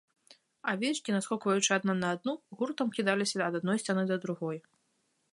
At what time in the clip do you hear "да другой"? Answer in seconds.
4.13-4.57